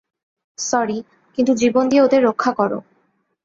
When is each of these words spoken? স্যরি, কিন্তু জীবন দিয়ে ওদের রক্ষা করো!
স্যরি, 0.57 0.99
কিন্তু 1.37 1.51
জীবন 1.53 1.83
দিয়ে 1.89 2.01
ওদের 2.01 2.21
রক্ষা 2.23 2.51
করো! 2.53 2.79